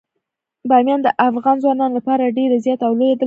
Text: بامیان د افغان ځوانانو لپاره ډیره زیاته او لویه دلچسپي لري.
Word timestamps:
بامیان 0.69 0.99
د 1.03 1.07
افغان 1.27 1.57
ځوانانو 1.63 1.97
لپاره 1.97 2.33
ډیره 2.37 2.55
زیاته 2.65 2.83
او 2.87 2.93
لویه 2.99 3.05
دلچسپي 3.09 3.15
لري. 3.17 3.19